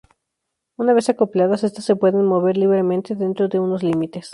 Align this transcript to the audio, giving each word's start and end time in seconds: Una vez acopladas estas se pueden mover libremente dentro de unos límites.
Una 0.77 0.93
vez 0.93 1.09
acopladas 1.09 1.63
estas 1.63 1.85
se 1.85 1.95
pueden 1.95 2.25
mover 2.25 2.57
libremente 2.57 3.13
dentro 3.13 3.49
de 3.49 3.59
unos 3.59 3.83
límites. 3.83 4.29